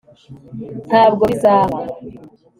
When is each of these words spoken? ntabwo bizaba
ntabwo 0.87 1.23
bizaba 1.31 1.77